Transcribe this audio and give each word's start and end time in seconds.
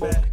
back. 0.00 0.29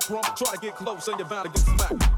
Try 0.00 0.52
to 0.52 0.58
get 0.60 0.74
close 0.76 1.08
and 1.08 1.18
you're 1.18 1.28
bound 1.28 1.54
to 1.54 1.62
get 1.62 1.78
smacked. 1.78 2.15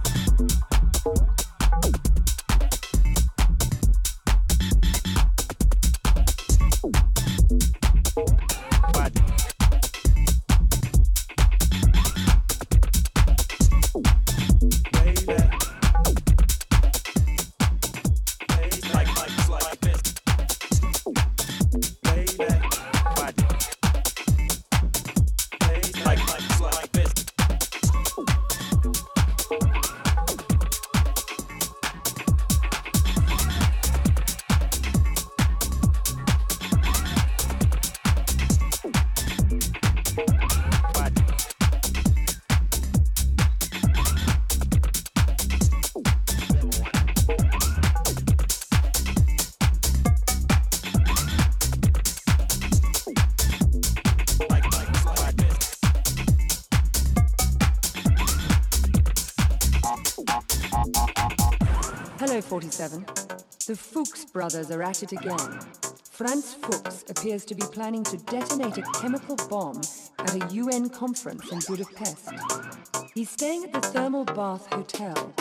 Hello, 62.78 62.88
47. 62.90 63.04
The 63.66 63.76
Fuchs 63.76 64.24
brothers 64.26 64.70
are 64.70 64.82
at 64.82 65.02
it 65.02 65.12
again. 65.12 65.60
Franz 66.10 66.54
Fuchs 66.54 67.04
appears 67.10 67.44
to 67.46 67.54
be 67.54 67.62
planning 67.72 68.04
to 68.04 68.16
detonate 68.18 68.78
a 68.78 68.82
chemical 69.00 69.36
bomb 69.48 69.80
at 70.18 70.34
a 70.34 70.54
UN 70.54 70.88
conference 70.88 71.50
in 71.50 71.58
Budapest. 71.66 72.30
He's 73.14 73.30
staying 73.30 73.64
at 73.64 73.72
the 73.72 73.80
Thermal 73.80 74.24
Bath 74.24 74.72
Hotel 74.72 75.34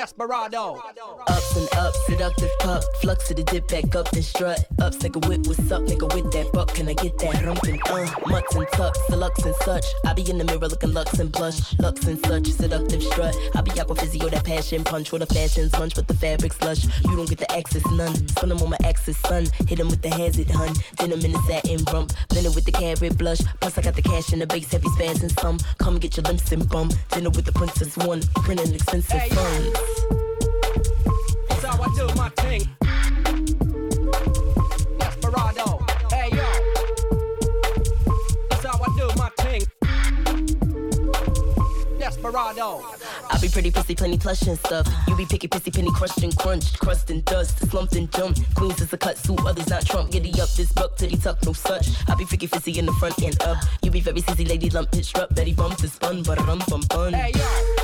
Desperado. 0.00 0.82
Ups 1.28 1.56
and 1.58 1.68
ups, 1.76 2.06
seductive 2.06 2.48
pup. 2.60 2.82
Flux 3.02 3.28
to 3.28 3.34
the 3.34 3.42
dip 3.42 3.68
back 3.68 3.94
up 3.94 4.10
and 4.14 4.24
strut. 4.24 4.64
Ups 4.80 5.02
like 5.02 5.14
a 5.14 5.18
whip, 5.28 5.46
what's 5.46 5.70
up, 5.70 5.82
nigga, 5.82 6.08
with 6.14 6.32
that 6.32 6.50
buck? 6.54 6.72
Can 6.72 6.88
I 6.88 6.94
get 6.94 7.18
that 7.18 7.34
rumpin'? 7.44 7.78
Uh, 7.90 8.10
mutts 8.26 8.54
and 8.54 8.66
tucks, 8.72 8.98
deluxe 9.10 9.44
and 9.44 9.54
such. 9.56 9.84
I 10.06 10.14
be 10.14 10.22
in 10.30 10.38
the 10.38 10.44
mirror 10.44 10.68
looking 10.68 10.94
lux 10.94 11.18
and 11.18 11.30
blush. 11.30 11.78
Lux 11.78 12.06
and 12.06 12.18
such, 12.24 12.46
seductive 12.46 13.02
strut. 13.02 13.36
I 13.54 13.60
be 13.60 13.78
aqua 13.78 13.94
physio, 13.94 14.30
that 14.30 14.42
passion 14.42 14.84
punch. 14.84 15.12
With 15.12 15.20
the 15.20 15.34
fashion's 15.34 15.78
lunch, 15.78 15.94
but 15.94 16.08
the 16.08 16.14
fabric's 16.14 16.58
lush. 16.62 16.86
You 17.04 17.14
don't 17.14 17.28
get 17.28 17.36
the 17.36 17.52
access, 17.52 17.84
none. 17.90 18.26
Spin 18.28 18.48
them 18.48 18.62
on 18.62 18.70
my 18.70 18.78
axis, 18.84 19.18
son. 19.18 19.48
Hit 19.68 19.80
him 19.80 19.88
with 19.88 20.00
the 20.00 20.08
hazard, 20.08 20.48
hun. 20.48 20.72
Then 20.96 21.12
I'm 21.12 21.20
in 21.20 21.32
the 21.32 21.42
satin 21.42 21.84
rump. 21.92 22.14
Blended 22.30 22.54
with 22.54 22.64
the 22.64 22.72
carrot 22.72 23.18
blush. 23.18 23.40
Plus, 23.60 23.76
I 23.76 23.82
got 23.82 23.96
the 23.96 24.02
cash 24.02 24.32
in 24.32 24.38
the 24.38 24.46
base, 24.46 24.72
heavy 24.72 24.88
spaz 24.96 25.20
and 25.20 25.32
some. 25.40 25.58
Come 25.76 25.98
get 25.98 26.16
your 26.16 26.24
limps 26.24 26.50
and 26.52 26.66
bum. 26.70 26.88
Dinner 27.10 27.28
with 27.28 27.44
the 27.44 27.52
princess 27.52 27.98
one. 27.98 28.22
Printing 28.36 28.72
expensive 28.72 29.20
funds. 29.28 29.89
That's 31.48 31.64
how 31.64 31.82
I 31.82 31.88
do 31.94 32.06
my 32.16 32.28
thing. 32.30 32.62
Desperado, 34.98 35.84
hey 36.10 36.28
yo. 36.32 36.46
That's 38.50 38.64
how 38.64 38.78
I 38.80 38.88
do 38.96 39.06
my 39.16 39.30
thing. 39.38 39.62
Desperado. 41.98 42.84
I 43.32 43.38
be 43.40 43.48
pretty 43.48 43.70
pussy, 43.70 43.94
plenty 43.94 44.18
plush 44.18 44.42
and 44.42 44.58
stuff. 44.58 44.86
You 45.06 45.16
be 45.16 45.24
picky, 45.24 45.48
pissy, 45.48 45.72
penny, 45.72 45.90
crushed 45.92 46.22
and 46.22 46.36
crunched, 46.36 46.78
crust 46.78 47.10
and 47.10 47.24
dust, 47.24 47.58
slumped 47.70 47.94
and 47.94 48.10
jumped. 48.12 48.54
Queens 48.54 48.80
is 48.80 48.92
a 48.92 48.98
cut 48.98 49.16
suit, 49.16 49.40
others 49.46 49.68
not 49.68 49.86
Trump. 49.86 50.10
Giddy 50.10 50.40
up 50.40 50.50
this 50.50 50.72
buck, 50.72 50.96
titty 50.96 51.16
tuck, 51.16 51.44
no 51.44 51.52
such. 51.52 51.88
I 52.08 52.14
be 52.16 52.24
freaky, 52.24 52.46
fizzy 52.48 52.78
in 52.78 52.86
the 52.86 52.92
front 52.94 53.18
and 53.22 53.40
up. 53.42 53.58
You 53.82 53.90
be 53.90 54.00
very 54.00 54.20
sissy, 54.20 54.48
lady 54.48 54.70
lump, 54.70 54.90
pitch 54.90 55.14
up, 55.14 55.34
Betty 55.34 55.54
bump 55.54 55.82
is 55.84 55.92
fun, 55.92 56.22
but 56.22 56.38
rum 56.46 56.62
bum 56.68 56.82
bun. 56.88 57.12
Hey 57.12 57.32
yo. 57.34 57.79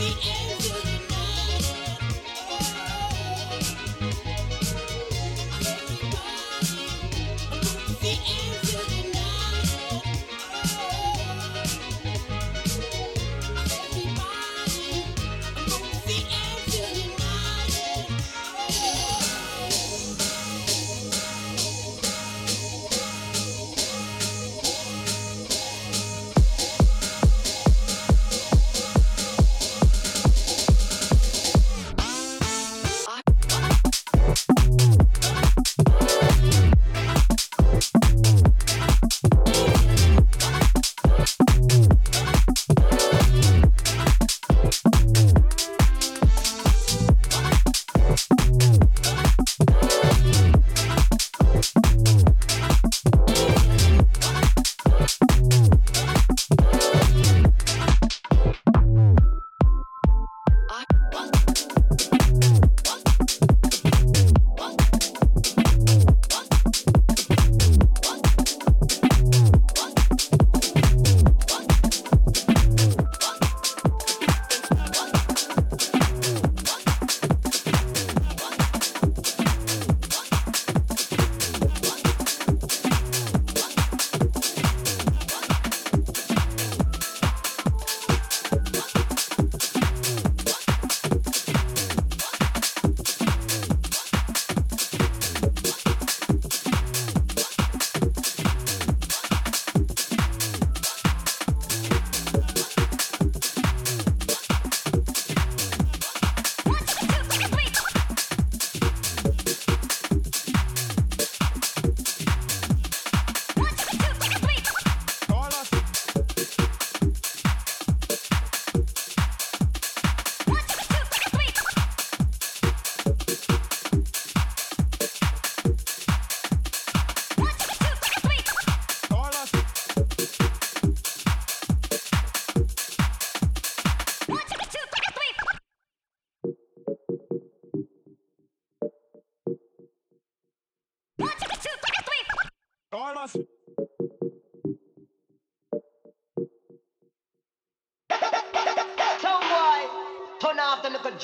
the 0.00 0.06
end. 0.06 0.49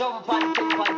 Off 0.01 0.27
the 0.27 0.33
little 0.33 0.77
jump 0.77 0.96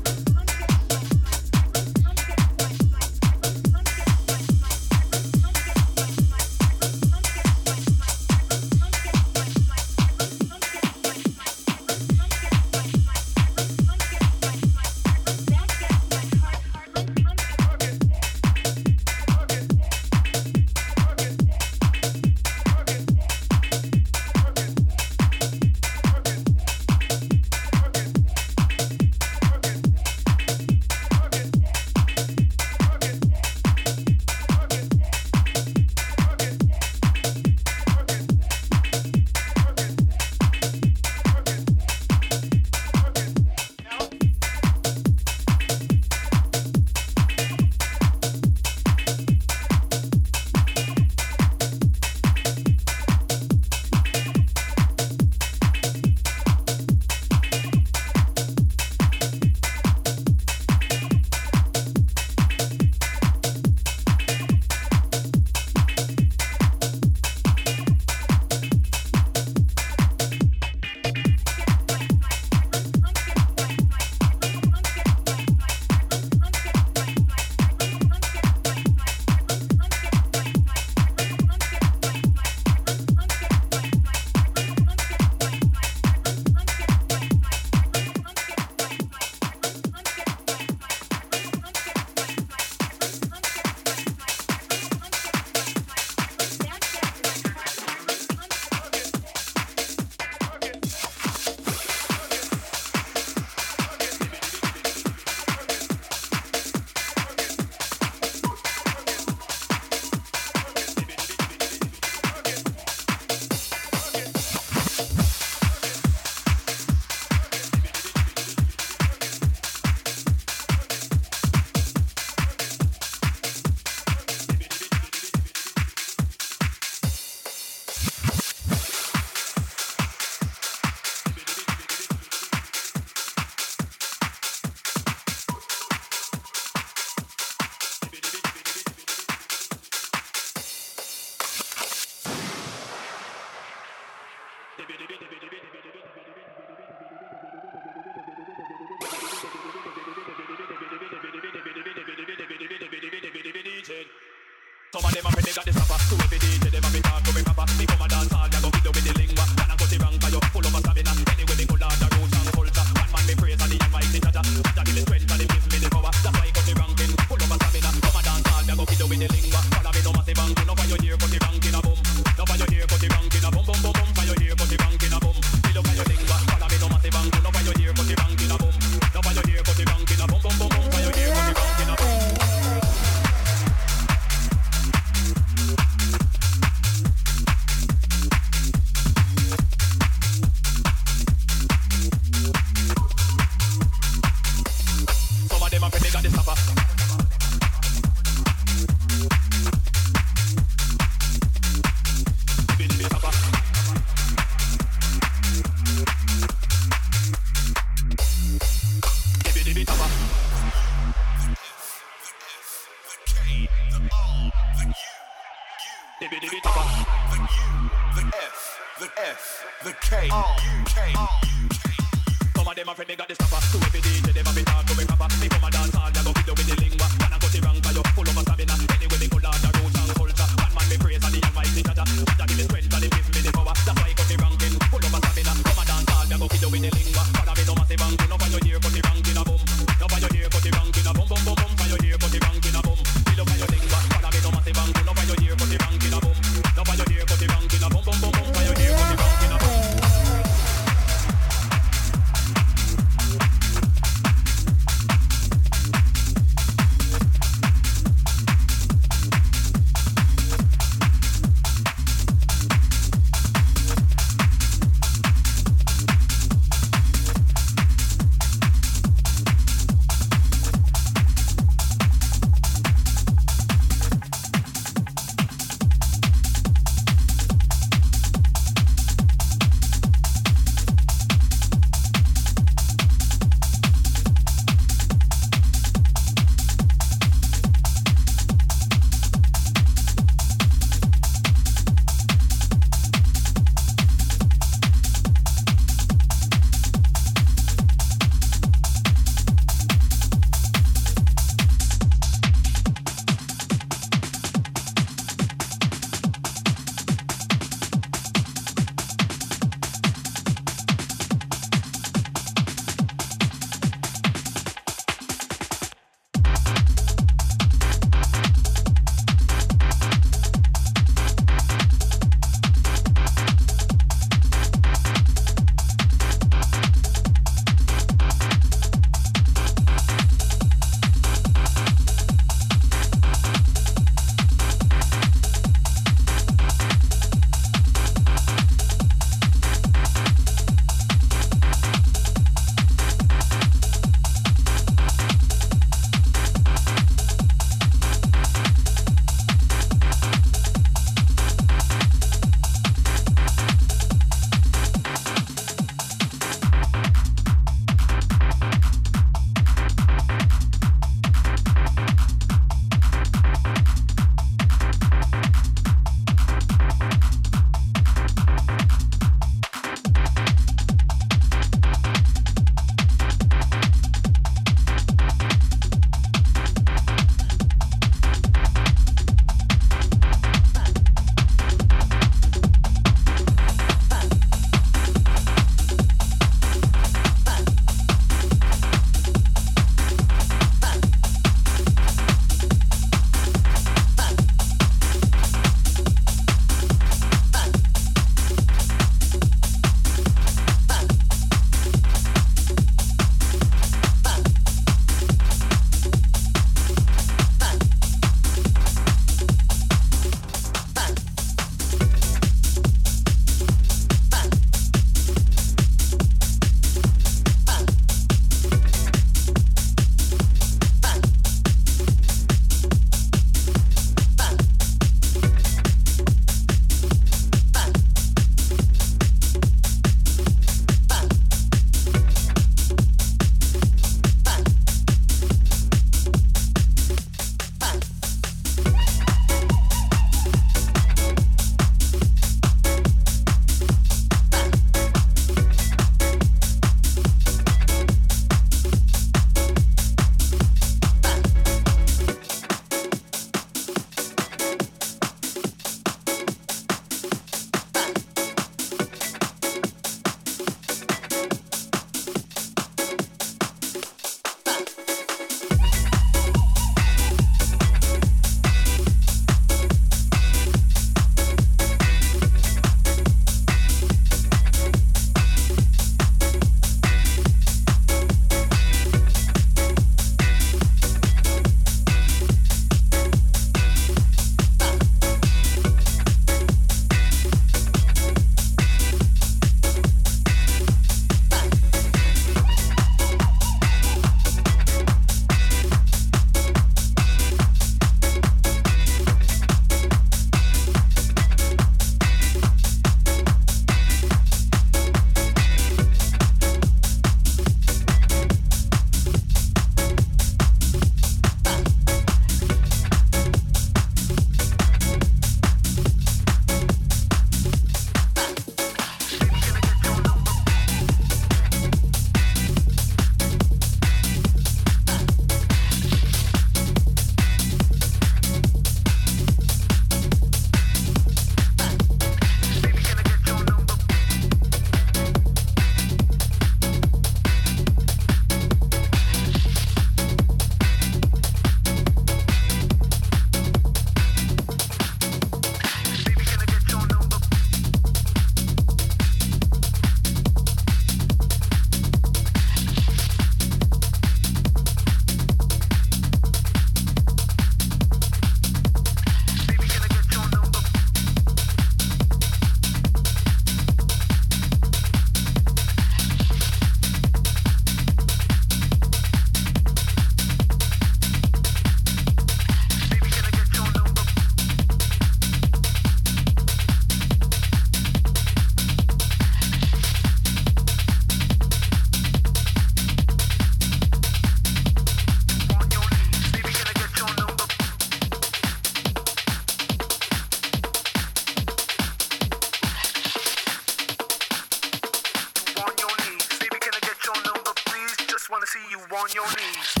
on 599.21 599.29
your 599.35 599.45
knees. 599.45 600.00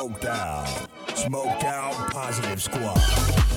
Smoked 0.00 0.24
out. 0.24 0.88
Smoked 1.14 1.64
out 1.64 2.10
positive 2.10 2.62
squad. 2.62 3.49